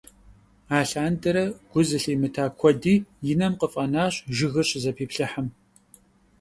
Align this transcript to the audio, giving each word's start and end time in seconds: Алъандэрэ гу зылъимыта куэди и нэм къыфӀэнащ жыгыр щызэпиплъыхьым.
Алъандэрэ 0.79 1.45
гу 1.71 1.79
зылъимыта 1.87 2.45
куэди 2.59 2.95
и 3.31 3.33
нэм 3.39 3.53
къыфӀэнащ 3.59 4.15
жыгыр 4.35 4.65
щызэпиплъыхьым. 4.69 5.47